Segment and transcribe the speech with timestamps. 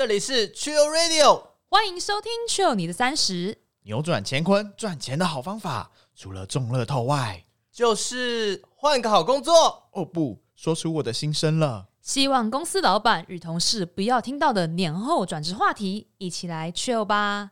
[0.00, 9.90] 这里是 Chill Radio，欢迎收听 Chill 你的三十，扭转乾坤赚钱的好方法，除了中乐透外，就是换个好工作。
[9.92, 11.88] 哦不，说出我的心声了。
[12.00, 17.50] 希望公司老板与同事不要听到的年后转职话题，一起来 Chill 吧。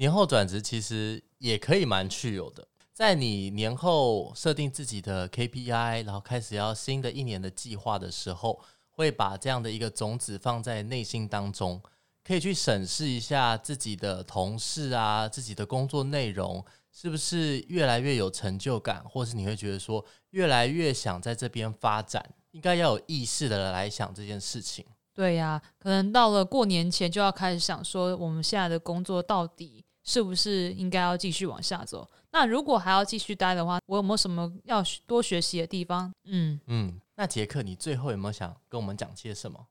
[0.00, 11.82] 年后转职其实也可以蛮去有的，在你年后设定自己的 KPI，然后开始要新的一年的计划的时候，会把这样的一个种子放在内心当中，
[12.24, 24.82] 可以去审视一下自己的同事啊，自己的工作内容是不是越来越有成就感，或是你会觉得说越来越想在这边发展，应该要有意识的来想这件事情。
[25.12, 29.84] 对呀，可能到了过年前就要开始想说，我们现在的工作到底。
[30.04, 32.08] 是不是应该要继续往下走？
[32.32, 36.12] 那如果还要继续待的话，我有没有什么要多学习的地方？
[36.24, 39.66] 嗯嗯，那杰克，你最后有没有想跟我们讲些什么？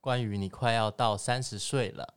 [0.00, 2.14] 关于你快要到三十岁了，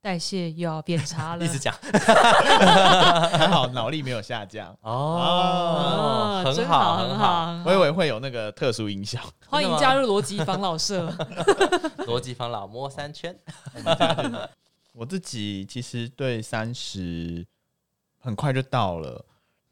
[0.00, 9.20] 代谢又要变差了， 一直讲，还好脑力没有下降哦，哦，很好很好，我以为会有那个特殊影响。
[9.48, 11.10] 欢迎加入逻辑防老社，
[12.06, 13.36] 逻辑防老摸三圈。
[14.96, 17.46] 我自己其实对三十
[18.18, 19.22] 很快就到了，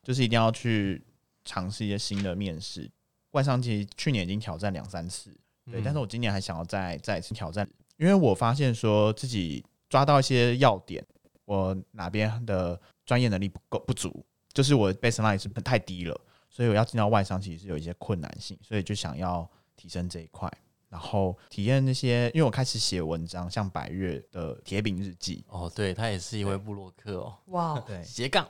[0.03, 1.03] 就是一定要去
[1.47, 2.91] 尝试一些新的面试。
[3.31, 5.31] 外商其实去年已经挑战两三次，
[5.65, 7.67] 对，嗯、但是我今年还想要再再一次挑战，
[7.97, 11.03] 因为我发现说自己抓到一些要点，
[11.47, 14.23] 我哪边的专业能力不够不足，
[14.53, 20.53] 就是我 baseline 是太低了，所以我要进到外商其实是有一些困难性，所以就想要提升这一块。
[20.95, 25.45] 然后体验那些，因为我开始写文章，像百岳的铁饼日记。
[25.49, 28.49] 哦，对，他也是一位布洛克哦，哇，对，斜杠。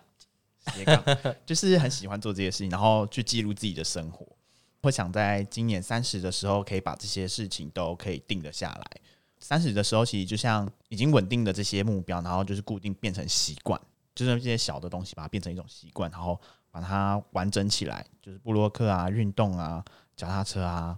[0.75, 1.03] 斜杠，
[1.47, 4.27] 就是很喜欢做这些事情，然后去记录自己的生活。
[4.83, 9.01] 会想在今年三十的时候，可以把这些事情都可以定得下来。
[9.41, 13.81] 三十的时候，其实就像已经稳定的这些目标，然后就是固定变成习惯，
[14.15, 16.39] 就是这些小的东西把它变成一种习惯，然后
[16.71, 19.83] 把它完整起来，就是布洛克啊、运动啊、
[20.15, 20.95] 脚踏车啊。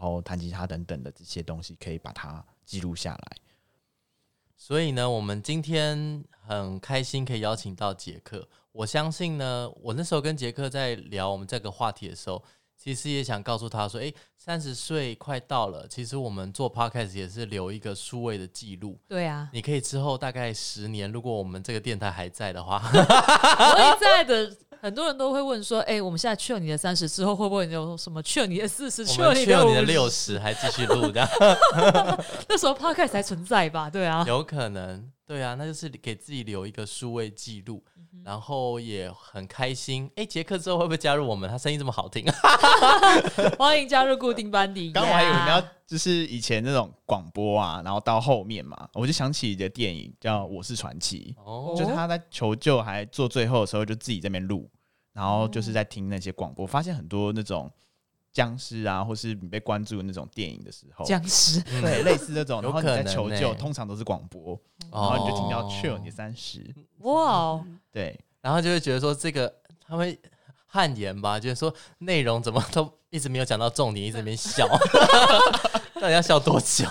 [0.00, 3.36] 然后弹吉他等等的这些东西，可以把它记录下来。
[4.56, 8.48] 所以呢，我们今天很开心可以邀请到杰克。
[8.72, 12.42] 我相信呢，我那时候跟杰克在聊我们这个话题的时候，
[12.78, 24.56] 其实也想告诉他说：“诶，三十岁快到了，其实我们做 podcast 也是留一个数位的记录。”对啊，你可以之后大概十年，如果我们这个电台还在的话， 还在的。
[24.80, 29.04] 很多人都会问说：“哎、欸，我们现在去了你的三十之后，会不会有什么去了你的四十？
[29.04, 31.28] 去了你的六十，还继续录 这样？
[32.48, 33.90] 那时候 Podcast 才存在吧？
[33.90, 40.06] 对啊，有可能，对啊，那就是给自己留一个数位记录，嗯、然后也很开心。
[40.16, 41.48] 哎、欸，杰克之后会不会加入我们？
[41.50, 42.24] 他声音这么好听，
[43.58, 44.90] 欢迎加入固定班底。
[44.94, 54.70] 刚我还以为你要就是以前那种广播啊，然后到后面嘛，我就想起一个电影叫《我是传奇》，哦，就是他在求救还做最后的时候，就自己在那边录。
[55.12, 57.68] 然后就是在听那些广播，发现很多那种
[58.32, 61.60] 僵尸啊，或是你被关注的那种电影的时候，僵尸。
[61.62, 64.58] 对， 类似这种，然后你在求救，通常都是广播，
[64.92, 66.64] 然后你就听到 chill 你三十，
[66.98, 69.52] 哇，对，然后就会觉得说这个
[69.84, 70.16] 他会
[70.72, 74.68] 汗颜吧，就是说内容怎么都一直没有讲到重点，一直没笑，
[76.00, 76.86] 到底要笑多久？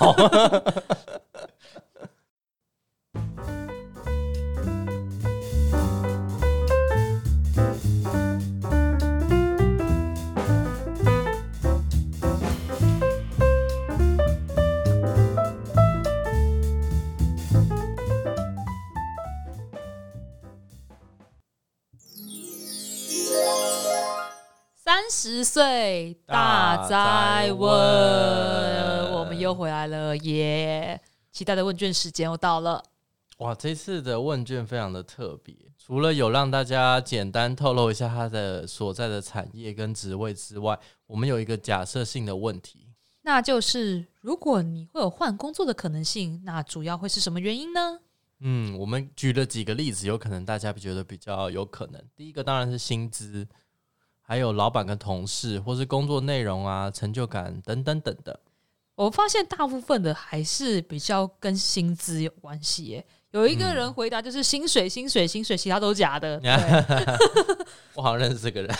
[25.10, 31.02] 十岁大灾问，我们又回来了耶！
[31.32, 32.84] 期待的问卷时间又到了。
[33.40, 42.90] 哇，这次的问卷非常的特别，除了有让大家简单透露一下他的所在的产业跟职位之外，我们有一个假设性的问题，
[43.24, 48.00] 那就是如果你会有换工作的可能性，那主要会是什么原因呢？
[48.42, 52.00] 嗯，我们举了几个例子，有可能大家觉得比较有可能。
[52.16, 53.48] 第一个当然是薪资。
[54.30, 58.40] 还有老板跟同事，或是工作内容啊、成就感等等等的。
[58.94, 63.04] 我发现大部分的还是比较跟薪资有关系耶。
[63.32, 66.40] 有一个人回答就是薪水、薪水、薪水，其他都假的。
[67.96, 68.76] 我好像认识这个人。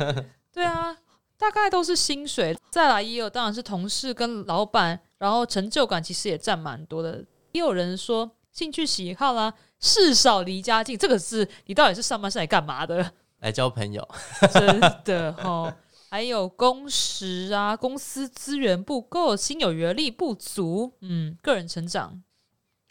[0.50, 0.96] 对啊，
[1.36, 2.56] 大概都是薪水。
[2.70, 7.22] 再来也有，当然是同事跟老板，然后成就感其实也占蛮多的。
[7.52, 9.52] 也有人说兴趣喜好啦。
[9.80, 13.12] 事少离家近，这个是你到底是上班是来干嘛的？
[13.44, 14.08] 来交朋友，
[14.50, 15.72] 真的哦。
[16.08, 20.94] 还有工时啊，公司资源不够，心有余而力不足。
[21.00, 22.22] 嗯，个人成长。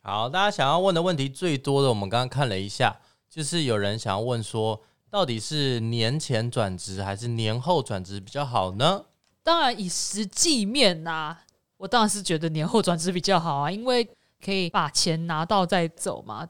[0.04, 4.80] 好，大家想要问的问题最多的，我们刚刚看了一下，就是有人想要问说，
[5.10, 9.06] 到底是年前转职还是年后转职比较好呢？
[9.42, 11.42] 当然，以实际面呐、啊，
[11.78, 14.08] 我当然是觉得年后转职比较好啊，因为
[14.44, 16.48] 可以把钱拿到再走嘛。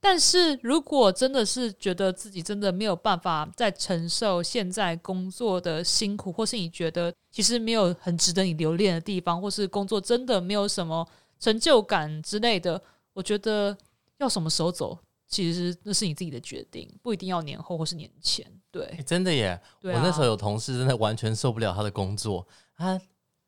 [0.00, 11.06] 但是如果真的是觉得自己真的没有办法再承受现在工作的辛苦，或是你觉得其实没有很值得你留恋的地方，或是工作真的没有什么
[11.40, 12.80] 成就感之类的，
[13.12, 13.76] 我觉得
[14.18, 14.96] 要什么时候走，
[15.26, 18.46] 其实那是你自己的决定，不一定要年后或是年前。
[18.70, 19.48] 对，欸、真的耶！
[19.48, 22.46] 啊、我那时候有同事真的完全受不了他的工作，
[22.76, 23.00] 他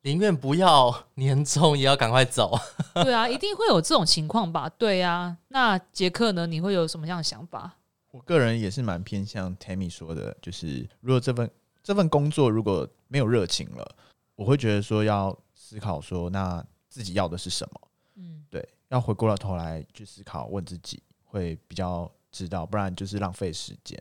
[0.02, 2.58] 宁愿不要年终也要赶快走。
[3.04, 4.68] 对啊，一定会有这种情况吧？
[4.68, 6.46] 对啊，那杰克呢？
[6.46, 7.76] 你会有什么样的想法？
[8.10, 11.50] 我个人也是蛮偏向 Tammy 说的，就是如果这份
[11.82, 13.96] 这份工作如果没有热情了，
[14.34, 17.80] 我会觉得说要思考说，那自己要的是什么？
[18.16, 23.96] 嗯，对，要回过了头来去思考，问自己会比较知道，不然就是浪费时间。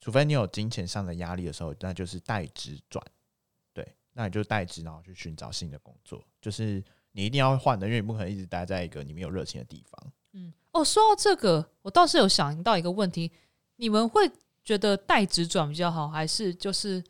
[0.00, 3.04] 除非你有金钱上的压力的时候，那就是代职转。
[4.16, 10.12] 那你就代职，然后去寻找新的工作，就是你一定要换的，因为你不可能一直待在一个你没有热情的地方。
[10.34, 13.32] 嗯，哦，说到这个，我倒是有想到一个问题：
[13.74, 14.30] 你们会
[14.62, 17.02] 觉得代职转比较好，还是就是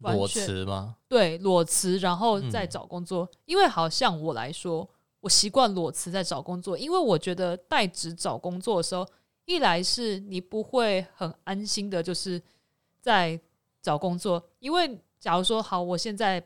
[0.00, 0.96] 裸辞吗？
[1.08, 3.24] 对，裸辞然后再找工作。
[3.24, 4.86] 嗯、因为好像我来说，
[5.20, 9.08] 我习惯裸辞再找工作，因为我觉得代职找工作的时候，
[9.46, 12.42] 一来是你不会很安心的，就是
[13.00, 13.40] 在
[13.80, 15.00] 找工作，因为。
[15.24, 16.44] 假如说好，我现在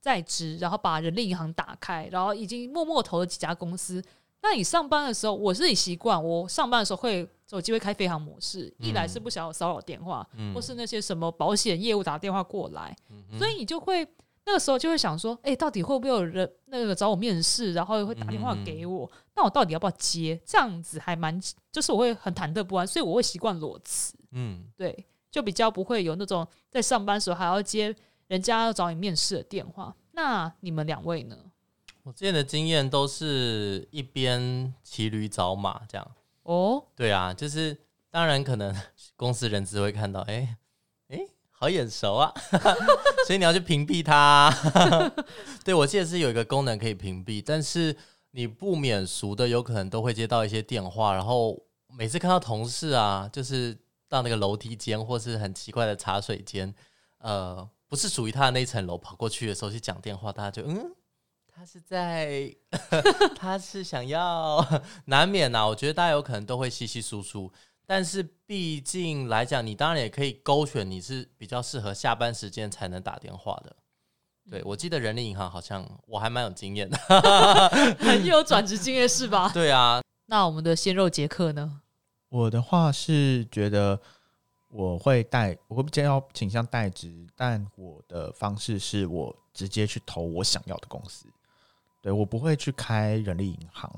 [0.00, 4.02] 在职，然后把人力银行打开，然后已经默默投了几家公司。
[4.40, 14.08] 那你上班的时候，我自己习惯，我上班的时候会有机会开飞行模式，嗯、一来是不想要骚扰电话，嗯、或是那些什么保险业务打电话过来，嗯、所以你就会
[14.46, 19.04] 那个时候就会想说，哎、欸，到底会不会有人那个找我面试，然后会打电话给我？
[19.04, 20.40] 嗯、那我到底要不要接？
[20.46, 21.38] 这样子还蛮，
[21.70, 24.14] 就是我会很忐忑不安，所以我会习惯裸辞。
[24.32, 27.94] 嗯，对，就比较不会有那种在上班时候还要接。
[28.28, 31.36] 人家要找你面试的电话，那你们两位呢？
[32.02, 36.10] 我之前的经验都是一边骑驴找马这样。
[36.42, 37.76] 哦，对啊，就是
[38.10, 38.74] 当然可能
[39.16, 40.56] 公司人资会看到，哎、欸、
[41.08, 42.32] 哎、欸，好眼熟啊，
[43.26, 44.50] 所以你要去屏蔽他。
[45.64, 47.96] 对，我记得是有一个功能可以屏蔽，但是
[48.32, 53.76] 你不免俗的，有可能都会接到一些电话，然后每次看到同事啊，就是
[54.08, 56.74] 到那个楼梯间或是很奇怪的茶水间，
[57.18, 57.68] 呃。
[57.94, 60.92] 不是属于他的那一层楼，跑过去的时候去讲电话，大家就嗯，
[61.46, 62.52] 他是在，
[63.36, 65.68] 他是想要，难免呐、啊。
[65.68, 67.52] 我觉得大家有可能都会稀稀疏疏，
[67.86, 73.76] 但是毕竟来讲，你当然也可以勾选你是比较适合下班时间才能打电话的。
[74.50, 76.98] 对，我记得人力银行好像我还蛮有经验的，
[78.00, 79.48] 很有转职经验是吧？
[79.54, 81.82] 对啊，那我们的鲜肉杰克呢？
[82.28, 84.00] 我的话是觉得。
[84.76, 91.26] 我会带，我会比较倾向代职，但我的方式是我直接去投我想要的公司，
[92.02, 93.88] 对，我不会去开人力银行。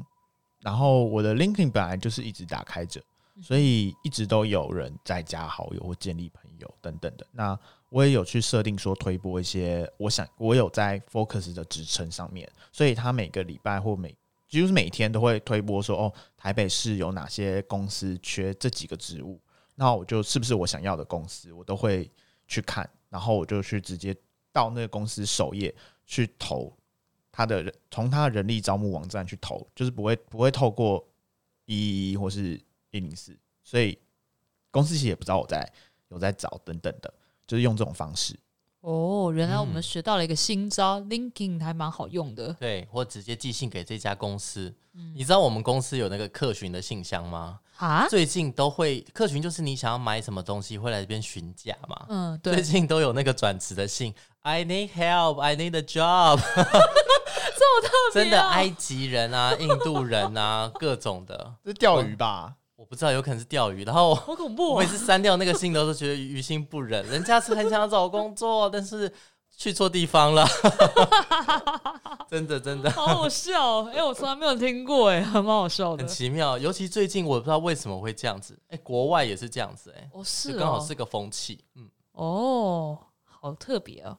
[0.60, 3.00] 然后我的 LinkedIn 本来就是一直打开着，
[3.40, 7.26] 所以一直都有人在加好友或建立朋友等等的。
[7.32, 7.58] 那
[7.88, 14.14] 我也有去设定说推播一些，我想我有在 Focus 的职称上面，所以他每个礼拜或每
[14.46, 19.40] 几乎是每天都会推播说，哦，台北市有哪些公司缺这几个职务。
[19.76, 22.10] 那我就是不是我想要的公司，我都会
[22.48, 24.16] 去看，然后我就去直接
[24.52, 25.72] 到那个公司首页
[26.06, 26.76] 去投
[27.30, 31.06] 他的人，从他的人力招募网站去投，就是不会不会透过
[31.66, 33.98] 一一一或是一零四，所以
[34.70, 35.70] 公司其实也不知道我在
[36.08, 37.12] 有在找等等的，
[37.46, 38.34] 就是用这种方式。
[38.80, 42.52] 哦，原来我们学到了一个新招，嗯，LinkedIn 还蛮好用的。
[42.54, 44.72] 对，或直接寄信给这家公司。
[44.92, 47.58] 嗯，你知道我们公司有那个客群的信箱吗？
[47.76, 52.06] 啊，最近都会客群，就是你想要买什么东西，会来这边询价嘛。
[52.08, 52.54] 嗯，对。
[52.54, 56.40] 最近都有那个转职的信，I need help, I need a job。
[57.58, 61.54] 这么特别，真的埃及人啊， 印度人啊，各种的。
[61.64, 62.54] 这是钓鱼吧？
[62.76, 63.84] 我不知道，有可能是钓鱼。
[63.84, 67.06] 然后好恐怖，我每次删掉那个信都是觉得于心不忍。
[67.06, 69.10] 人家是很想找工作，但是
[69.56, 70.46] 去错地方了。
[72.28, 73.84] 真的真的，好好笑。
[73.84, 76.58] 哎、欸，我从来没有听过，哎，还蛮好笑的，很奇妙。
[76.58, 78.58] 尤其最近，我不知道为什么会这样子。
[78.68, 81.64] 哎、欸，国外也是这样子，哎，哦是，刚好是个风气。
[81.76, 84.18] 嗯，哦，好特别哦。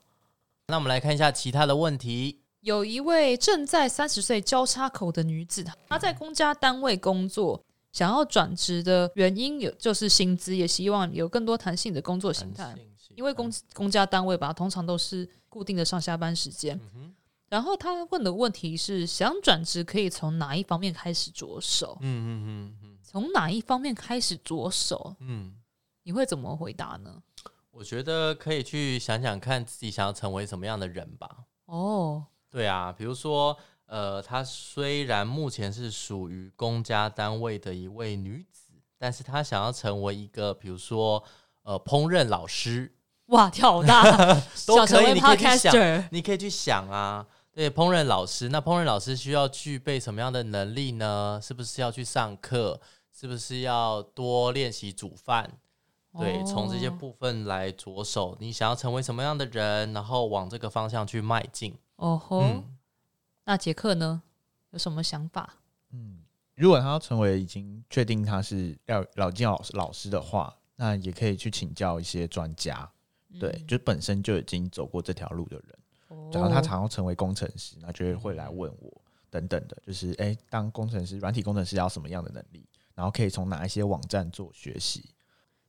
[0.68, 2.42] 那我们来看一下其他的问题。
[2.62, 7.62] 有一位正在三十岁交叉口的女子，她在公家单位工作。
[7.94, 12.76] 想要转职的原因有就是薪资，也希望有更多弹性的工作形态。
[13.18, 16.80] 因为公公家单位吧，通常都是固定的上下班时间。
[16.94, 17.12] 嗯、
[17.50, 21.98] 然后他问的问题是：想转职可以从哪一方面开始着手？
[22.02, 25.16] 嗯嗯嗯嗯，从哪一方面开始着手？
[25.22, 25.56] 嗯，
[26.04, 27.24] 你会怎么回答呢？
[27.72, 31.46] 我觉得可以去想想看自己想要成为什么样的人吧。
[31.66, 33.58] 哦，对啊，比如说。
[33.90, 41.24] 呃，她虽然目前是属于公家单位的一位女子，但是她想要成为一个，比如说，
[41.64, 42.94] 呃，烹饪老师。
[43.28, 44.04] 哇，跳大
[44.66, 47.26] 都可以，你可以去想，你可以去想啊。
[47.52, 51.40] 对，烹饪老师，那烹饪老师需要具备什么样的能力呢？
[51.42, 52.80] 是不是要去上课？
[53.12, 55.52] 是不是要多练习煮饭？
[56.20, 58.38] 对，从这些部分来着手。
[58.40, 61.76] 你想要成为什么样的人，然后往这个方向去迈进。
[61.96, 62.42] 哦吼。
[62.42, 62.64] 嗯
[63.46, 64.22] 那杰克呢？
[64.72, 65.56] 有什么想法？
[65.94, 66.20] 嗯，
[66.56, 72.92] 如果他要成为已经确定他是要老金老师老师的话，那也可以去请教一些专家。
[73.38, 79.78] 嗯、对，就本身就已经走过这条路的人，然后他想要成为工程师，那就会来问我等等的。
[79.86, 82.66] 就是，哎、欸，当工程师，软体工程师要什么样的能力？
[82.96, 85.12] 然后可以从哪一些网站做学习？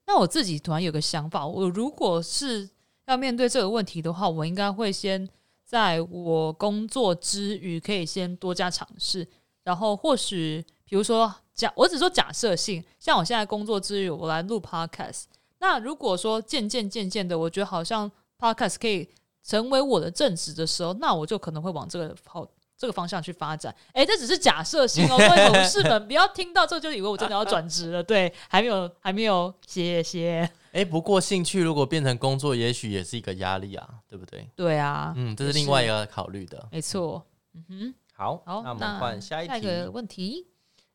[0.06, 2.68] 那我自己突然有个想法，我如果是
[3.06, 5.28] 要面对这个问题的话，我应该会先。
[5.68, 9.28] 在我工作之余，可以先多加尝试，
[9.62, 15.25] 然后或许，比如说假，我只说假设性，像我现在工作之余，我来录 podcast。
[15.60, 19.08] 那如果说渐渐渐渐的，我觉得好像 podcast 可以
[19.44, 22.46] 成为我的正职的时候，那我就可能会往这个好
[22.76, 23.74] 这个方向去发展。
[23.92, 28.02] 诶，这只是假设性哦，各位同事们 不要听到这就以为我真的要转职了。
[28.02, 30.48] 对，还没有，还没有，谢谢。
[30.70, 34.48] 哎，不过兴趣如果变成工作，也许也是一个压力啊，对不对？
[34.54, 37.24] 对啊，嗯，这是另外一个考虑的，没错。
[37.54, 39.52] 嗯哼，好，好，那我们换下一题。
[39.52, 40.46] 下一个问题。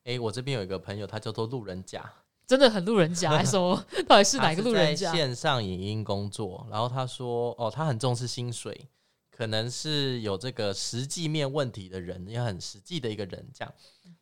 [0.06, 2.10] 哎，我这边有一个朋友，他叫做路人甲，
[2.54, 3.76] 真的很路人甲， 还说
[4.08, 5.12] 到底是哪个路人甲？
[5.12, 8.88] 线上影音工作，然后他说，哦，他很重视薪水，
[9.32, 13.74] 可能是有这个实际面问题的人，也很实际的一个人，这样。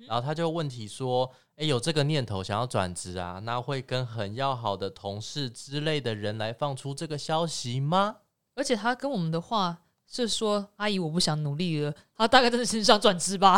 [0.08, 1.30] 然后他就问题说。
[1.58, 3.40] 诶，有这个念头想要转职啊？
[3.44, 8.16] 那会跟很要好的同事之类的人来放出这个消息吗？
[8.56, 9.84] 而且他跟我们的话
[10.14, 13.54] 是说：“阿姨，我不想努力了。”他大概真的是想转职吧？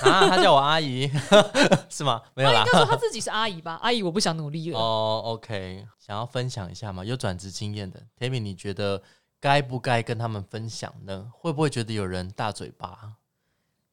[0.00, 1.06] 啊，他叫我阿姨
[1.90, 2.22] 是吗？
[2.34, 3.78] 没有啦，他应该说他自己是阿姨吧？
[3.82, 4.78] 阿姨，我不想努力了。
[4.78, 7.04] 哦，OK，想要分享一下吗？
[7.04, 9.02] 有转职经验的 Tammy，你觉得
[9.38, 11.30] 该不该跟他们分享呢？
[11.32, 13.12] 会不会觉得有人大嘴巴？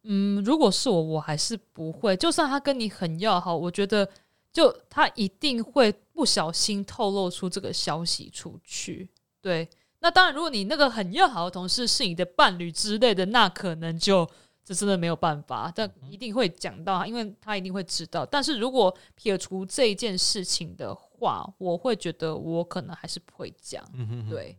[0.04, 2.16] 嗯，如果是我，我还是不会。
[2.16, 4.08] 就算他跟你很要好，我觉得
[4.54, 9.10] 就他一定会不小心透露出这个消息出去。
[9.42, 9.68] 对，
[10.06, 14.30] 那当然，如果你那个很要好的同事是你的伴侣之类的，那可能就
[14.64, 15.72] 这真的没有办法。
[15.76, 18.24] 但一定会讲到，因为他一定会知道。
[18.24, 23.84] 但是如果撇除这一件事情的话，我会觉得我可能还是不会讲。
[23.94, 24.56] 嗯哼哼，对。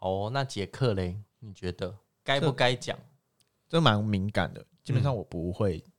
[0.00, 1.20] 哦，那杰克嘞？
[1.40, 2.98] 你觉得该不该讲？
[3.68, 5.92] 这蛮敏感的，基本上我不会，嗯、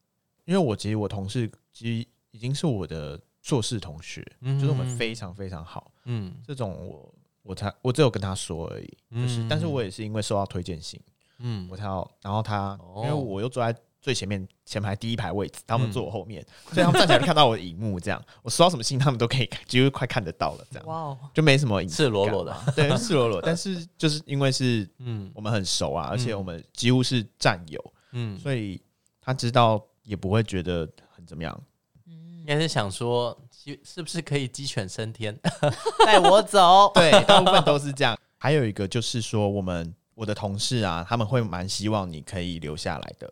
[0.46, 11.00] 因为我其实我同事其实已经是我的硕士同学，嗯、就是我们非常非常好，嗯，这种我我才我只有跟他说而已，就是，嗯、但是我也是因为收到推荐信，
[11.40, 28.82] 嗯，我才要，然后他，哦、因为我又坐在最前面前排第一排位置，他们坐我后面，嗯、所以他们站起来看到我的荧幕，这样我收到什么信，他们都可以看，几乎快看得到了，这样，哇哦，就没什么赤裸裸的，对，赤裸裸，但是就是因为是嗯，我们很熟啊，而且我们几乎是战友，嗯，所以
[29.22, 31.62] 他知道也不会觉得很怎么样，
[32.08, 33.38] 嗯，应该是想说，
[33.84, 35.38] 是不是可以鸡犬升天，
[36.06, 36.92] 带我走？
[36.96, 38.18] 对，大部分都是这样。
[38.38, 43.32] 还有一个就是说，我们我的同事啊，他们会蛮希望你可以留下来的。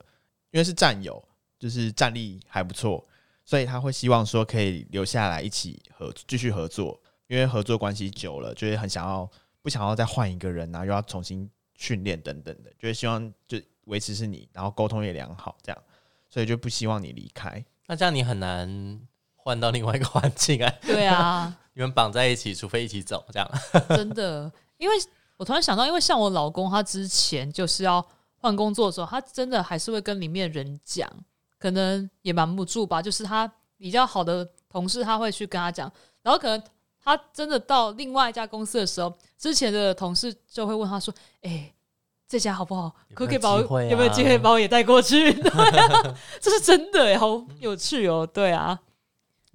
[0.51, 1.23] 因为是战友，
[1.59, 3.05] 就是战力还不错，
[3.45, 6.99] 所以他会希望说可以留下来一起合继续合作。
[7.27, 9.29] 因为合作关系久了，就会很想要
[9.61, 15.83] 不想要再换一个人啊，又要重新训练等等的，就会希望就维持是你，然后沟通也良好，这样，
[16.29, 17.61] 所以就不希望你离开。
[17.85, 18.99] 那这样你很难
[19.47, 20.73] 换到另外一个环境啊。
[20.81, 23.49] 对啊， 你们绑在一起，除非一起走，这样。
[23.89, 24.95] 真的，因为
[25.37, 28.05] 我突然想到，因为像我老公，他之前就是要。
[28.39, 31.09] 换工作的时候，他真的还是会跟里面人讲，
[31.57, 33.01] 可能也瞒不住吧。
[33.01, 36.61] 就是他比较好的同事，他会去跟他讲，然后可能
[37.03, 41.11] 他真的到另外一家公司的时候，之前的同事就会问他说
[41.41, 41.73] ：“哎、欸，
[42.27, 42.93] 这家好不好？
[43.15, 48.25] 可不可以把我有没有机会把我也带过去？”对啊，这是真的哎，好有趣哦。
[48.31, 48.79] 对啊。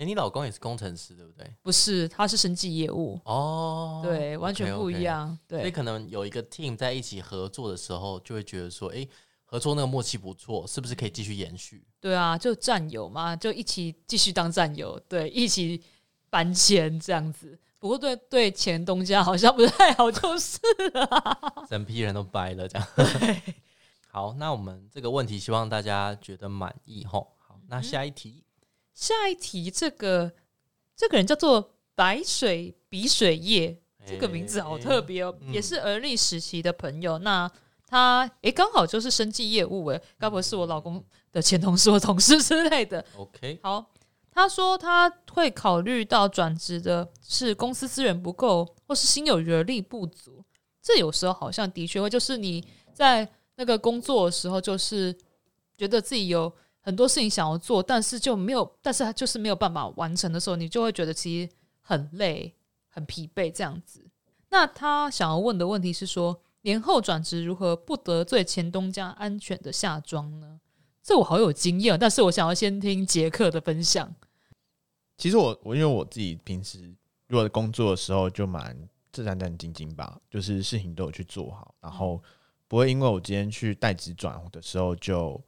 [0.03, 1.51] 欸、你老公也是工程师，对不对？
[1.63, 5.31] 不是，他是生计业务哦，对，完全不一样。
[5.31, 9.09] Okay, okay 对，所以可能有一个 team 在一起合作的时候，就会觉得说，哎、欸，
[9.45, 11.85] 合作那个默契不错，是不是可以继续延续？
[12.01, 15.83] 对啊，就战友嘛，就一起继续当战友，对，一起
[16.29, 17.59] 搬迁这样子。
[17.79, 20.59] 不过对对前东家好像不太好，就是
[20.95, 22.89] 了， 整批人都掰了这样。
[22.95, 23.43] 对，
[24.09, 27.33] 好，那我们这个问题希望大家觉得满意吼。
[27.39, 28.45] 好，那下一题，
[28.95, 30.33] 下一题，这个
[30.97, 37.19] 这个人叫做白水比水叶，这个名字好特别哦，也是而立时期的朋友。
[37.19, 37.51] 那
[37.87, 43.91] 他诶，刚好就是生计业务诶，该不会是我老公的前同事或同事之类的？OK，好。
[44.35, 50.43] 他说他会考虑到转职的是公司资源不够，或是心有余力不足。
[50.81, 55.15] 这有时候好像的确会，就是你在那个工作的时候，就是
[55.77, 56.51] 觉得自己有
[56.83, 62.55] 很多事情想要做，但是就没有，但是他就是没有办法完成的时候，你就会觉得其实很累、
[62.89, 64.05] 很疲惫这样子。
[64.51, 70.61] 那他想要问的问题是说，年后转职如何不得罪前东家安全的下装呢？
[71.03, 74.15] 这我好有经验，但是我想要先听杰克的分享。
[75.17, 76.93] 其实我我因为我自己平时
[77.29, 78.77] 如果工作的时候就蛮
[79.13, 82.23] 战战兢兢吧，就是事情都有去做好，然后
[82.67, 85.43] 不会因为我今天去代职转的时候就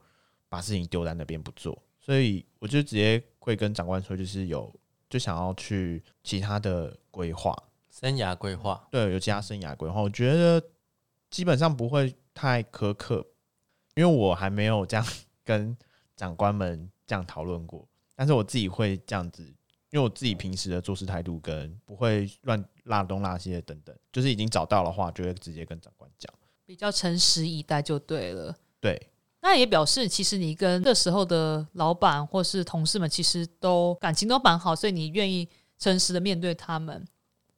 [0.55, 4.73] 把事情丢在那边不做，所以我就直接会跟长官说，就是有
[5.09, 7.55] 就想要去其他的规划，
[7.89, 10.63] 生涯规划，对，有其他生涯规划，我觉得
[11.29, 13.25] 基本上不会太苛刻，
[13.95, 15.05] 因为我还没有这样。
[15.45, 15.77] 跟
[16.15, 19.43] 长官们这样讨论过，但是我自己会这样子，
[19.91, 26.33] 因为我自己平时的做事态度跟不会乱拉东拉西的等等，就是已经找到的话，就会直接跟长官讲，
[26.65, 28.57] 比较诚实以待就对了。
[28.81, 28.99] 对，
[29.45, 35.47] 那也表示其实你跟这时候的老板或是同事们其实都感情都蛮好，所以你愿意
[35.77, 37.07] 诚实的面对他们。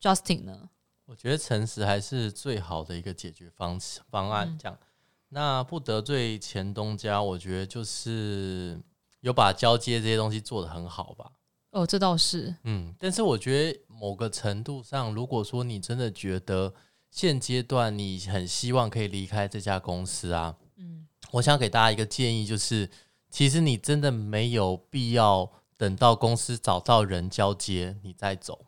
[0.01, 0.69] Justin 呢？
[1.05, 3.79] 我觉得诚实还是最好的一个解决方
[4.09, 4.77] 方案，这样。
[4.81, 4.83] 嗯
[5.29, 8.79] 那不得罪前东家，我觉得就是
[9.19, 11.31] 有把交接这些东西做得很好吧。
[11.71, 12.55] 哦，这倒是。
[12.63, 16.73] 嗯，但是我觉得某个程度上，如果说你真的觉得
[17.11, 22.89] 现阶段你很希望可以离开这家公司啊，嗯，我想给大家一个建议，就是
[23.29, 28.65] 其实你真的没有必要等到公司找到人交接你再走。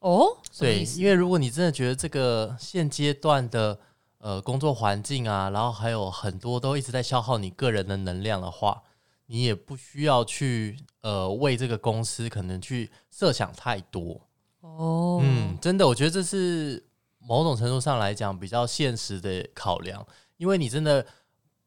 [0.00, 0.26] 哦，
[0.58, 3.78] 对，因为如果你真的觉得这个现阶段的。
[4.20, 8.82] 呃，工作环境啊，然后还有很多都一直在消耗你个人的能量的话，
[9.26, 14.20] 你也不需要去呃为这个公司可能去设想太多
[14.60, 15.20] 哦。
[15.22, 16.84] 嗯，真的，我觉得这是
[17.20, 20.04] 某种程度上来讲比较现实的考量，
[20.36, 21.06] 因为你真的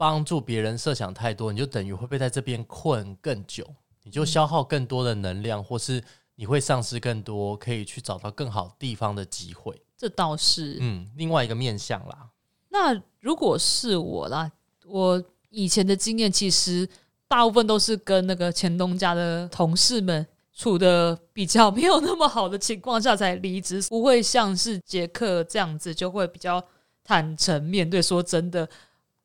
[0.01, 3.63] 帮助别人设想太多，你就等于会被在这边困更久，
[4.01, 9.79] 你就消耗更多的能量，嗯、或是你会丧失更多可以去找到更好地方的机会。
[9.95, 12.31] 这倒是，嗯，另外一个面向啦。
[12.69, 14.51] 那如果是我啦，
[14.87, 16.89] 我以前的经验其实
[17.27, 26.63] 大部分都是跟那个前东家的同事们处的比较没有那么好的情况下才离职，不会像是杰克这样子就会比较
[27.03, 28.01] 坦诚面对。
[28.01, 28.67] 说真的，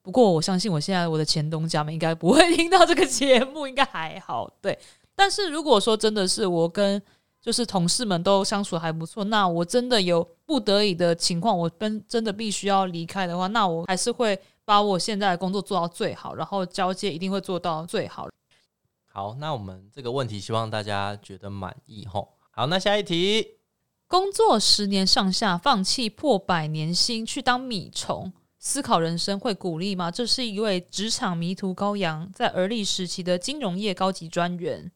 [0.07, 4.49] 不过我相信我现在我的前东家们应该不会听到这个节目，应该还好。
[4.63, 4.79] 对，
[5.17, 7.03] 但是如果说真的是我跟
[7.41, 18.29] 就是同事们都相处还不错，那我真的有不得已的情况，我真真的必须要离开的话，那我还是会把我现在的工作做到最好，然后交接一定会做到最好。
[19.13, 22.35] 好，那我们这个问题希望大家觉得满意吼。
[22.53, 23.57] 好，那下一题，
[24.07, 28.33] 工作十年上下，放弃破百年薪去当米虫，
[28.67, 30.11] 思考人生会鼓励吗？
[30.11, 34.91] 这是一位职场迷途羔羊，在而立时期的金融业高级专员。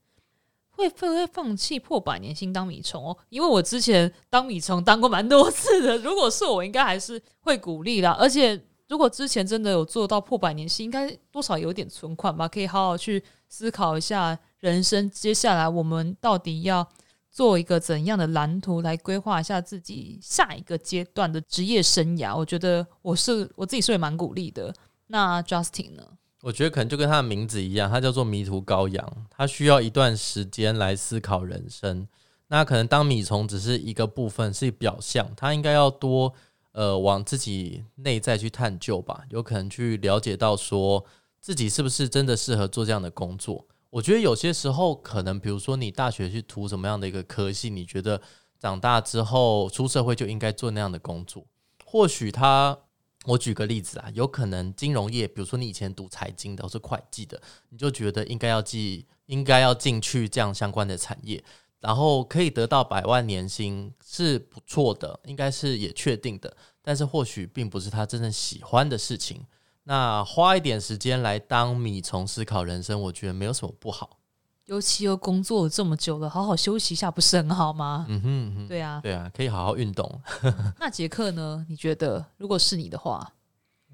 [0.70, 3.16] 会不会放弃破百年薪当米虫哦？
[3.28, 5.96] 因为我之前当米虫当过蛮多次的。
[5.98, 8.10] 如果是我，应该还是会鼓励啦。
[8.18, 16.84] 而且如果之前真的有做到破百年薪，应该多少有点存款吧，可以好好去思考一下人生接下来我们到底要
[17.30, 22.36] 做一个怎样的蓝图来规划一下自己下一个阶段的职业生涯。
[22.36, 24.74] 我觉得我是我自己是会蛮鼓励的。
[25.06, 26.02] 那 Justin 呢？
[26.42, 32.08] 我觉得可能就跟他的名字一样，他叫做迷途羔羊，他需要一段时间来思考人生。
[32.48, 36.32] 那可能当米虫只是一个部分，是表象，他应该要多
[36.72, 41.04] 呃往自己内在去探究吧，有可能去了解到说
[41.40, 43.66] 自己是不是真的适合做这样的工作。
[43.90, 48.20] 我觉得有些时候可能，比如说你大学去读什么样的一个科系，你觉得
[48.58, 51.46] 长大之后出社会就应该做那样的工作，
[51.84, 52.78] 或许他。
[53.26, 61.44] 我举个例子啊，有可能金融业，比如说你以前读财经的或是会计的，你就觉得应该要进，应该要进去这样相关的产业，
[61.80, 69.44] 然后可以得到百万年薪是不错的，应该是也确定的，但是或许并不是他真正喜欢的事情。
[69.90, 74.18] 那花一点时间来当米虫思考人生，我觉得没有什么不好。
[74.66, 78.06] 尤其又工作了这么久了，好好休息一下不是很好吗？
[78.08, 80.08] 嗯哼，嗯哼，对啊，对啊，可以好好运动。
[80.78, 81.66] 那杰克呢？
[81.68, 83.32] 你觉得如果是你的话，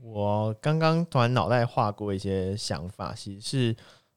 [0.03, 3.77] 我刚刚突然脑袋画过一些想法，其实是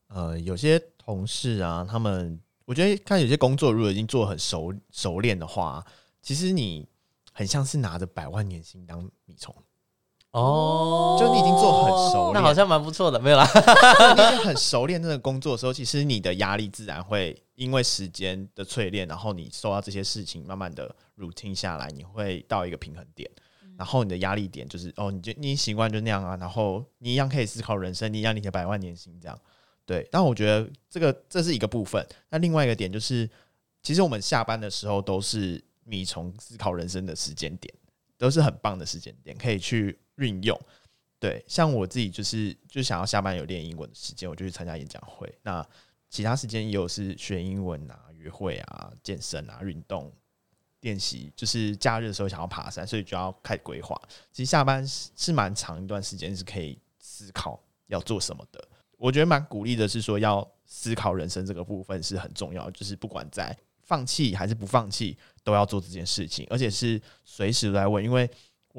[0.10, 5.82] 呃，有些同事啊，他们我觉得看有些工作如果已经做很熟熟练的话，
[6.22, 6.86] 其实你
[7.32, 9.56] 很像是拿着百万年薪当米虫。
[10.32, 13.44] 哦，就你已经做很熟练，那好像蛮不错的，没有啦。
[14.16, 23.28] 你已经很熟练那个工作的时候，其实你的压力自然会因为时间的淬炼，然后你受到这些事情慢慢的 routine 下来，你会到一个平衡点，
[23.76, 29.36] 然后你的压力点就是哦，你就你习惯就那样啊，然后你一样可以思考人生，你一样你的百万年薪这样，
[29.84, 30.08] 对。
[30.12, 33.28] 但我觉得这个这是一个部分，那另外一个点就是，
[33.82, 37.74] 其实我们下班的时候都是米虫思考人生的时间点，
[38.16, 39.98] 都是很棒的时间点，可以去。
[40.20, 40.60] 运用
[41.20, 45.30] 对，像我自己就是就想要下班有练英文的时间，我就去参加演讲会。
[45.42, 45.66] 那
[46.10, 50.10] 其他时间也有是学英文啊、约会啊、健身啊、运动
[50.80, 51.30] 练习。
[51.36, 54.02] 就是假日的时候想要爬山，所以就要开始规划。
[54.32, 58.66] 其实下班是是蛮长一段时间是可以思考要做什么的。
[58.98, 68.30] 我觉得蛮鼓励的是说要思考人生这个部分是很重要，就是不管在放弃还是不放弃，都要做这件事情，而且是随时来问，因为。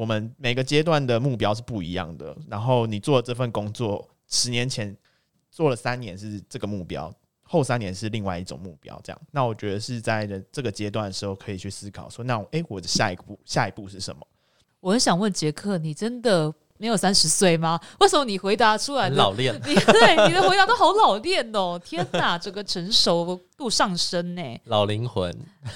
[0.01, 2.35] 我们每个阶段的目标是不一样的。
[2.49, 4.97] 然后你做这份工作，十年前
[5.51, 8.99] 做了三年是这个目标，后三年是另外一种目标。
[9.05, 14.27] 这样，那我觉得是在这个阶段的时候可以去思考说，那诶、我的下一步下一步是什么？
[14.81, 16.55] 我很想问杰克，你真的？
[16.81, 17.79] 没有三十岁吗？
[18.01, 19.55] 为什么你回答出来的老练？
[19.67, 21.79] 你 对你的回答都好老练哦！
[21.85, 25.31] 天哪， 这个成熟度上升呢，老灵魂，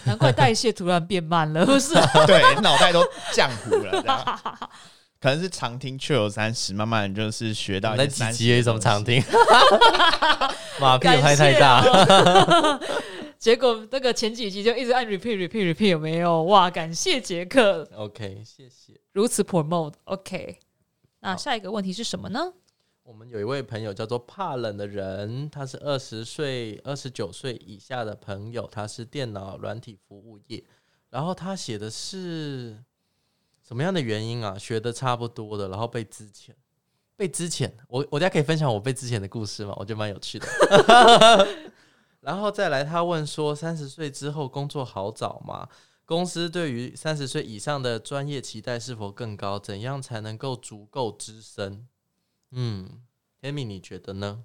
[0.05, 1.93] 难怪代谢突然变慢了，不是？
[2.27, 4.03] 对，脑袋都浆糊了，
[5.21, 9.23] 可能是常听 Chill 30，慢慢就是学到那几集有什么常听？
[10.81, 11.85] 马屁拍太大，
[13.39, 16.45] 结果那个前几集就一直按 repeat repeat repeat，有没有？
[16.45, 20.61] 哇，感谢杰克，OK，谢谢，如此 promote，OK。
[21.25, 22.53] 那下一个问题是什么呢？
[23.03, 30.63] 我们有一位朋友叫做怕冷的人，他是二十岁、二十九岁以下的朋友，他是电脑软体服务业，
[31.09, 32.77] 然后他写的是
[33.67, 34.59] 什么样的原因啊？
[34.59, 36.55] 学的差不多的，然后被之前，
[37.17, 37.75] 被之前。
[37.89, 39.73] 我我大家可以分享我被之前的故事吗？
[39.79, 40.47] 我觉得蛮有趣的。
[42.21, 45.67] 然后再来，他问说：三十岁之后工作好找吗？
[46.07, 49.59] 公司对于三十岁以上的专业期待是否更高？
[49.59, 51.89] 怎样才能够足够资深？
[52.51, 53.03] 嗯
[53.41, 54.45] ，Amy，你觉得呢？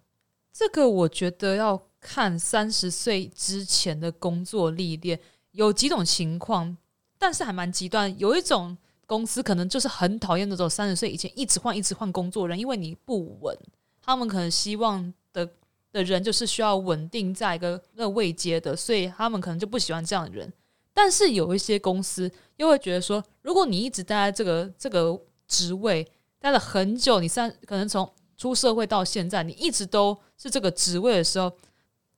[0.53, 5.19] 这个我觉得要看三十岁之前的工作历练，
[5.51, 6.77] 有几种情况，
[7.17, 8.17] 但是还蛮极端。
[8.17, 13.57] 有一种公司可能就是很讨厌那种三十岁以前一直换、一直换工作人，因为你不稳，
[14.01, 15.47] 他们可能希望的
[15.91, 20.51] 的人就是需要稳定在一个那个位阶的，所以他们可能就不喜欢这样的人。
[21.01, 26.05] 但是有一些公司又会觉得说，如果你一直待在这个这个职位
[26.39, 31.49] 待了很久，你三可能从出社会到现在，你一直都是这个职位的时候，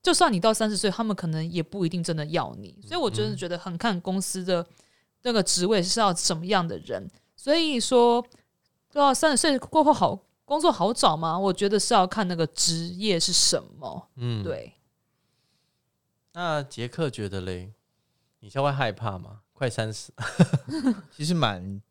[0.01, 2.75] 就算你到三十岁，他们可能也不一定真的要你。
[2.83, 4.65] 所以我真的觉得很看公司的
[5.21, 7.07] 那个职位是要什么样的人。
[7.35, 8.25] 所以说，
[8.91, 11.37] 到三十岁过后好工作好找吗？
[11.37, 14.09] 我觉得是要看那个职业是什么。
[14.15, 14.73] 嗯，对。
[16.33, 17.71] 那杰克觉得嘞？
[18.41, 19.39] 你稍微害怕吗？
[19.53, 20.11] 快三十，
[21.15, 21.81] 其实蛮……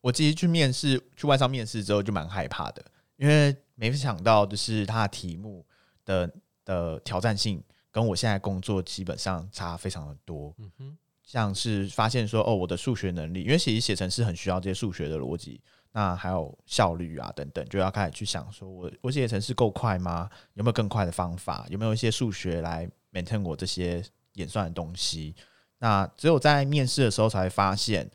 [0.00, 2.84] 我其实去面试，去外商面试之后就蛮害怕的，
[3.16, 5.66] 因为没想到就是他的题目
[6.04, 6.30] 的
[6.64, 10.54] 的挑战性跟我现在工作基本上差非常的多。
[10.58, 15.60] 嗯哼，像是发现说，哦，我的数学能力，因为其实写程式很需要这些数学的逻辑，
[15.92, 20.30] 那还有效率啊等等，就要开始去想说我我写程式够快吗？
[20.52, 21.66] 有没有更快的方法？
[21.70, 25.34] 有没有一些数学来 maintain 我这些演算的东西？
[25.78, 28.10] 那只有在面试的时候才会发现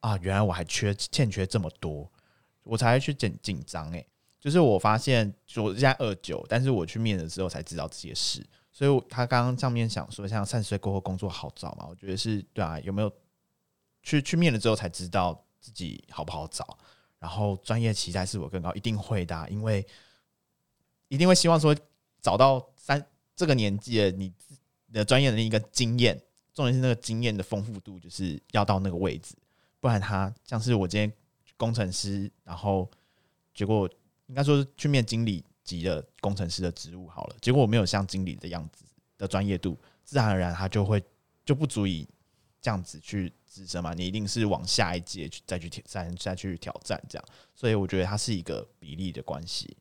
[0.00, 2.10] 啊，原来我还缺欠缺这么多，
[2.62, 4.06] 我才会去紧紧张诶。
[4.38, 8.46] 就是我发现，我现在二九，但是我去面的时候才知道这些事。
[8.70, 11.86] 所以他刚刚上面想说，像三十岁过后工作好找嘛？
[11.88, 12.78] 我觉得是对啊。
[12.80, 13.12] 有没有
[14.02, 16.78] 去去面了之后才知道自己好不好找？
[17.18, 18.72] 然后专业期待是否更高？
[18.74, 19.84] 一定会的，因为
[21.08, 21.74] 一定会希望说
[22.20, 24.32] 找到三这个年纪的你
[24.92, 26.22] 的专业能力跟经验。
[26.58, 29.36] 重点是那个经验的丰富度，就是要到那个位置，
[29.78, 31.12] 不然他像是我今天
[31.56, 32.90] 工程师，然后
[33.54, 33.88] 结果
[34.26, 38.84] 应该说是去面经理级的工程师的职务好了，结果我没有像经理的样子
[39.16, 41.00] 的专业度，自然而然他就会
[41.44, 42.08] 就不足以
[42.60, 49.76] 这样子去资深嘛，你一定是往下一届去再去挑再再去挑战这样，所以我觉得它是一个比例的关系。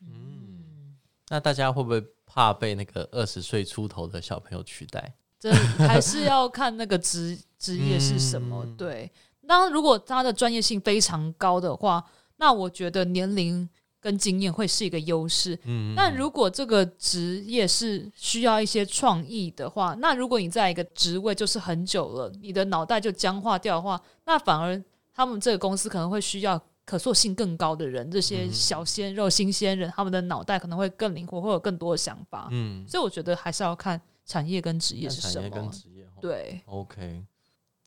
[0.00, 0.96] 嗯，
[1.28, 5.12] 那大家会不会怕被那个二十岁出头的小朋友取代？
[5.40, 8.62] 这还是要看那个职职业是什么。
[8.66, 9.10] 嗯、对，
[9.48, 12.04] 当如果他的专业性非常高的话，
[12.36, 13.66] 那我觉得年龄
[13.98, 15.58] 跟经验会是一个优势。
[15.64, 24.82] 嗯，但如果这个职业是需要一些创意的话，那如果你在一个职位就是很久了，你的脑袋就僵化掉的话，那反而
[25.14, 28.10] 他们这个公司可能会需要可塑性更高的人。
[28.10, 32.48] 这些小鲜肉、新鲜人，他们的脑袋可能会更灵活，会有更多的想法。
[32.50, 33.98] 嗯，所以我觉得还是要看。
[34.30, 35.34] 产业跟职业是什么？
[35.34, 37.24] 产业跟职业，对，OK。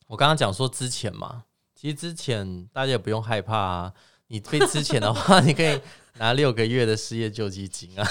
[0.06, 1.42] 我刚刚讲说之前嘛，
[1.74, 3.94] 其实之前大家也不用害怕啊。
[4.26, 5.80] 你被之前的话， 你可以
[6.18, 8.06] 拿六个月的失业救济金啊。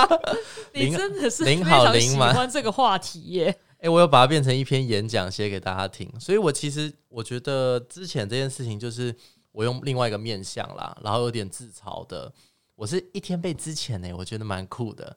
[0.72, 3.50] 你真的是非常喜欢这个话题耶。
[3.72, 6.10] 哎、欸，我有把它变成一篇演讲写给大家听。
[6.18, 9.14] 所以我其实我觉得之前这件事情，就是
[9.52, 12.32] 我用另外一个面向啦，然后有点自嘲的。
[12.74, 15.14] 我是一天被之前呢，我觉得蛮酷的。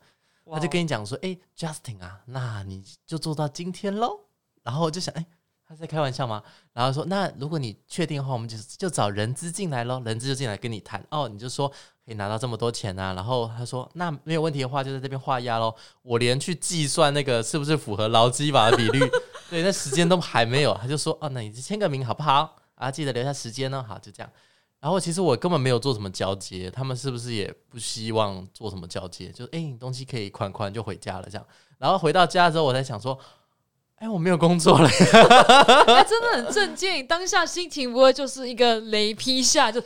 [0.54, 4.20] 他就跟你讲说：“哎、欸，Justin 啊，那你就做到今天喽。”
[4.64, 5.28] 然后我就想：“哎、欸，
[5.68, 11.30] 他在开玩笑吗？”然后说：“那如果你确定的话，我们就就找人资进来喽，人资就进来跟你谈哦。
[11.30, 11.68] 你就说
[12.06, 15.74] 可以拿到这么多钱啊。”然后他说：“那没有问题的话，就在这边画押喽。
[16.02, 19.00] 我连去计算那个是不是符合劳基法的比率，
[19.50, 20.74] 对，那时间都还没有。
[20.82, 22.56] 他就说：‘哦，那你就签个名好不好？
[22.76, 24.32] 啊，记得留下时间呢。’好，就这样。”
[24.82, 29.30] 然后其实我根本没有做什么交接，他们是不是也不希望做什么交接？
[29.30, 31.48] 就哎，你东西可以款款就回家了这样。
[31.78, 33.18] 然后回到家之后，我在想说，
[33.98, 37.06] 哎，我没有工作了，哎， 真的很震惊。
[37.06, 39.82] 当下心情不会就是一个雷劈下，就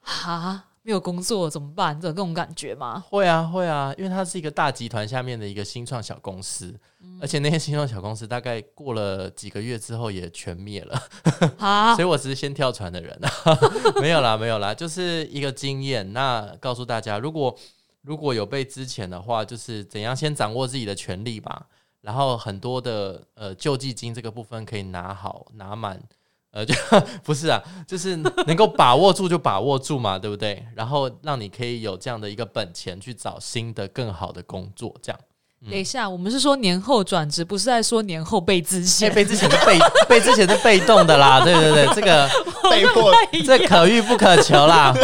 [0.00, 0.64] 哈。
[0.82, 2.00] 没有工作怎么办？
[2.00, 3.04] 这种感觉吗？
[3.08, 11.02] 会啊，会啊，因为它是一个大集团下面的一个新创小公司，嗯、而且那些新创小公司大概过了几个月之后也全灭了，
[11.58, 13.30] 哈 所以我只是先跳船的人啊，
[14.00, 16.12] 没有啦，没有啦，就是一个经验。
[16.14, 17.54] 那告诉大家，如果
[18.00, 21.66] 如果有被之前的话，就是怎样先掌握自己的权利吧，
[22.00, 26.02] 然后很多的呃救济金这个部分可以拿好拿满。
[26.52, 26.74] 呃，就
[27.22, 30.64] 不是啊，就是能够把握住就把握住嘛，对不对？
[30.74, 35.20] 然后让你可以有这样的一个本钱去找新的更好的工作，这样。
[35.70, 39.12] 等一下，我们是说年后转职，不是在说年后被之前。
[39.12, 42.26] 被之前是被被之前是被动的啦，对对对，这个
[42.70, 43.12] 被迫，
[43.44, 44.94] 这可遇不可求啦。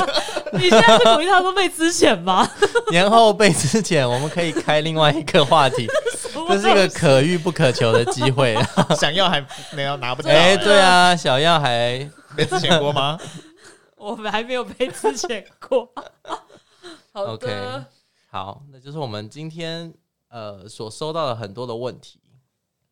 [0.61, 2.49] 你现在是鼓励他说被资遣吗？
[2.91, 5.87] 年后被资遣，我们可以开另外一个话题，
[6.49, 8.57] 这是一个可遇不可求的机会。
[8.99, 10.31] 想要还没有拿不到。
[10.31, 11.99] 哎，对啊，小样还
[12.37, 13.19] 被资遣过吗？
[13.97, 15.93] 我们还没有被资遣过。
[17.13, 17.85] 好的，okay,
[18.31, 19.93] 好，那就是我们今天。
[20.29, 22.21] 呃，所收到的很多的问题，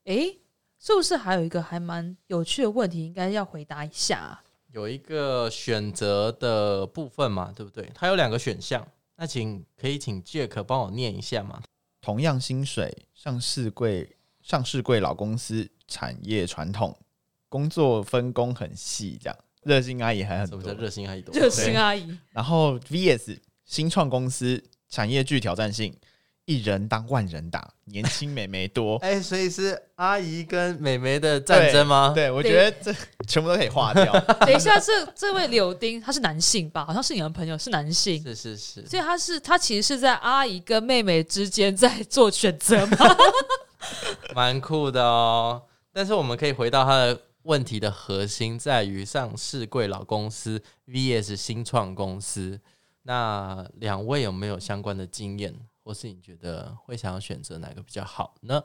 [0.04, 0.32] 哎，
[0.80, 4.42] 是不是还有一个还蛮有趣的问题，应该要回答一下啊？
[4.74, 7.88] 有一个选择的部分嘛，对不对？
[7.94, 8.84] 它有两个选项，
[9.14, 11.62] 那请可以请 Jack 帮我念一下吗？
[12.00, 16.96] 同样薪水，上市柜上市柜老公司，产业传统，
[17.48, 21.32] 工作分工很细，这样热心阿姨还很多，什么叫热心阿姨多？
[21.32, 22.18] 热心阿姨。
[22.32, 25.96] 然后 VS 新创公司，产业具挑战性。
[26.46, 28.96] 一人当万人打， 年轻美眉多。
[28.98, 32.12] 哎、欸，所以是阿姨跟美眉的战争吗？
[32.14, 32.94] 对，对，我觉得这
[33.26, 34.12] 全部都可以划掉。
[34.44, 36.84] 等一下，这这位柳丁他是男性吧？
[36.84, 38.22] 好像是你的朋友，是男性。
[38.22, 38.86] 是是是。
[38.86, 42.96] 所以他是他其实是在阿姨跟妹妹之间在做选择吗？
[44.34, 45.62] 蛮酷的哦。
[45.92, 52.60] 但是我们可以回到他的问题的核心，在于上市贵老公司 VS 新创公司。
[53.02, 55.54] 那两位有没有相关的经验？
[55.84, 58.64] 或是你觉得会想要选择哪个比较好呢？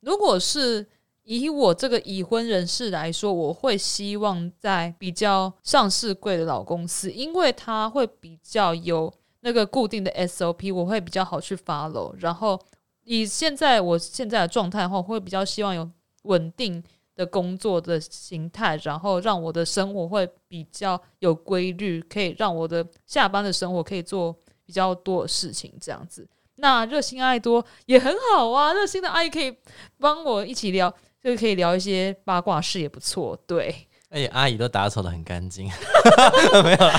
[0.00, 0.86] 如果是
[1.24, 12.14] 以我这个已婚人士来说，我会希望在比较上市贵的老公司，因为他会比较有那个固定的 SOP，我会比较好去 follow。
[12.18, 12.60] 然后
[13.02, 15.90] 以现在我现在的状态的话，我会比较希望有
[16.24, 16.82] 稳定
[17.16, 24.36] 的工作的形态，然后让我的生活会比较有规律，可以让我的下班的生活可以做
[24.66, 26.28] 比较多的事情，这样子。
[26.56, 29.56] 那热心阿姨多也很好啊，热心的阿姨可以
[29.98, 30.88] 帮我一起聊，
[31.20, 33.36] 就可以聊一些八卦事也不错。
[33.46, 35.68] 对，而且阿姨都打扫的很干净，
[36.62, 36.98] 没有啦，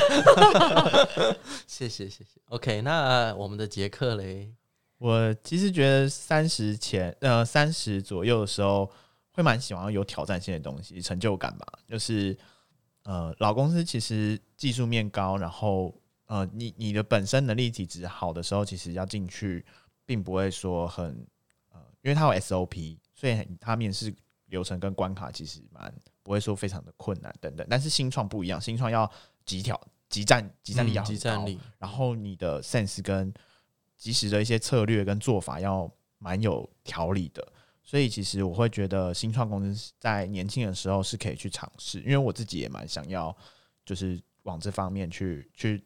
[1.66, 2.42] 谢谢谢谢。
[2.50, 4.50] OK，那我们的杰克嘞，
[4.98, 8.92] 我其实觉得三十前呃三十左右的时候，
[9.32, 11.66] 会蛮喜欢有挑战性的东西，成就感吧。
[11.88, 12.38] 就是
[13.06, 15.94] 呃老公司其实技术面高，然后。
[16.26, 19.66] 呃，你你的本身能力体质好的时候，其实要进去，
[20.06, 21.26] 并不会说很
[21.72, 24.14] 呃，因为它有 SOP，所以它面试
[24.48, 27.66] 流程跟关卡其实蛮不会说非常的困难等等。
[27.70, 29.10] 但是新创不一样，新创要
[29.46, 33.34] 极挑极战极战力要即战力，然后你的 sense 跟
[33.96, 37.48] 及时的一些策略跟做法要蛮有条理的。
[37.84, 43.36] 所以其实我会觉得新创公司在年轻的时候是可以去尝试，因为我自己也蛮想要，
[43.86, 45.86] 就是往这方面去去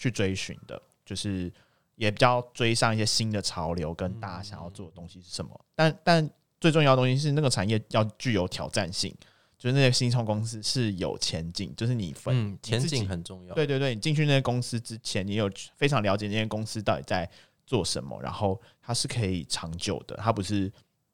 [0.00, 1.52] 去追寻的，就是
[1.96, 5.50] 也比较追上一些新的潮流，跟大家想要做的东西是什么。
[5.54, 9.14] 嗯、但但最重要的东西是那个产业要具有挑战性，
[9.58, 13.54] 就是那些新创公司是有前景，就是你分、嗯、前景很重要。
[13.54, 17.30] 对对对，你进去那些公司之前，你有非常了解那些公司到底在
[17.66, 20.72] 做什么，然后它是可以长久的，它不是。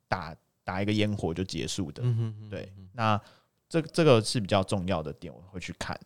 [0.08, 3.20] 打打一个烟火就结束的，嗯、哼哼对，那
[3.68, 5.98] 这这个是比较重要的点，我会去看，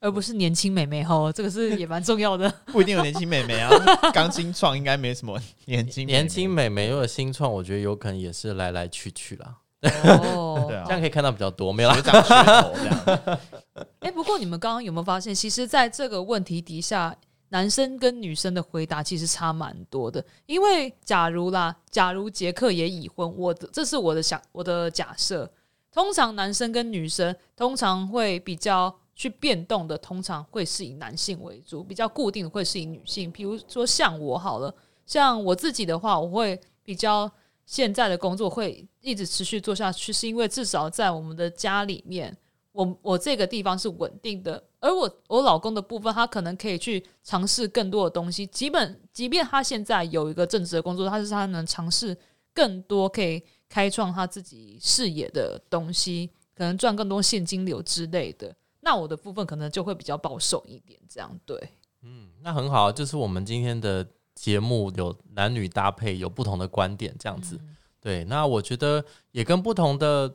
[0.00, 3.70] 而不是年轻美眉吼，这个是也蛮重要的， 不一定有年轻美眉啊，
[4.12, 9.56] 刚新创应该没什么年轻年轻美眉，如果新创，我觉得有可能也是来来去去啦，
[10.04, 13.38] 哦，对啊，这样可以看到比较多，没有啦，长噱头这样，
[14.00, 17.16] 哎，不过你们刚刚有没有发现，其实在这个问题底下。
[17.50, 25.48] 男生跟女生的回答其实差蛮多的，因为假如啦，假如杰克也已婚，我的这是我的想我的假设。
[25.92, 33.32] 通常男生跟女生通常会比较去变动的，通常会是以男性为主，比较固定的会是以女性。
[33.32, 34.72] 比如说像我好了，
[35.06, 37.28] 像我自己的话，我会比较
[37.64, 42.36] 现在的工作会一直持续做下去，是因为至少在我们的家里面。
[42.72, 48.46] 我我这个地方是稳定的，而我我老公的部分，他可能可以去尝试更多的东西。
[48.48, 52.14] 基本即便他现在有一个正职的工作，他是他能尝试
[52.52, 58.54] 更多可以开创他自己视野的东西，可能赚更多现金流之类的。
[58.86, 61.60] 那我的部分可能就会比较保守一点，这样对。
[62.02, 67.58] 嗯，那很好，就是我们今天的节目有男女搭配，有不同的观点，这样子。
[67.60, 70.32] 嗯、对，那我觉得也跟不同的。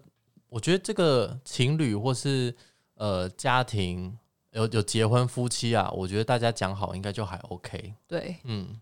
[0.50, 2.54] 我觉得这个情侣或是
[2.96, 4.18] 呃家庭
[4.52, 7.94] 有有结婚夫妻啊，我觉得大家讲好应该就还 OK。
[8.06, 8.82] 对，嗯，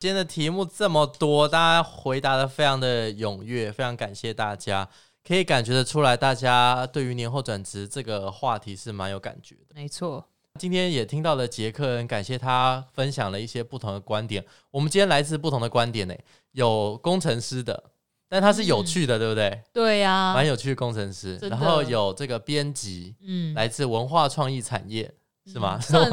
[0.00, 4.88] 今天的题目这么多，大家回答的非常的踊跃，非常感谢大家。
[5.26, 9.74] 可以感觉得出来，大家对于年后转职这个话题是蛮有感觉的。
[9.74, 10.24] 没错，
[10.58, 14.44] 今天也听到了杰克，很感谢他分享了一些不同的观点。
[14.70, 16.14] 我们今天来自不同的观点呢，
[16.52, 17.90] 有工程师的。
[18.28, 19.62] 但他是有趣的，嗯、对不对？
[19.72, 21.38] 对呀、啊，蛮有趣的工程师。
[21.42, 25.12] 然后有这个编辑，嗯，来自文化创意产业，
[25.46, 25.78] 嗯、是吗？
[25.82, 26.10] 算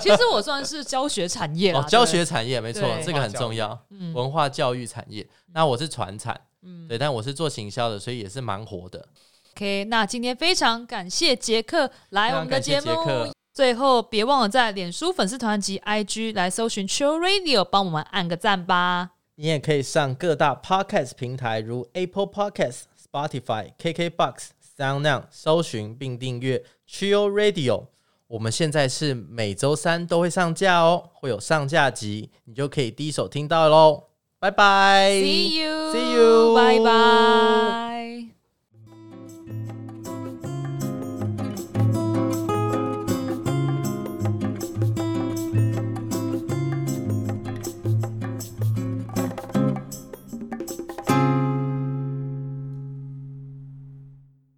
[0.00, 3.80] 其实我算是教学产业哦，教学产业没错，这个很重要。
[4.12, 5.22] 文化教育产业。
[5.22, 9.08] 嗯、那我是传产，嗯，对，但我是做行销的，所以也是蛮火的。
[9.54, 13.32] OK，那今天非常感谢杰克来我们的节目。
[13.54, 19.12] 最后，别忘了在脸书粉丝团及 IG 来搜寻 Chill Radio，帮我们按个赞吧。
[19.36, 27.86] 你也可以上各大 Podcast 平台，如 Apple Podcasts、Spotify、KKBox、SoundOn，搜寻并订阅 Chill Radio。
[28.26, 34.05] 我们现在是每周三都会上架哦，会有上架集，你就可以第一手听到喽。
[34.39, 37.94] 拜拜，See you，See you，拜拜。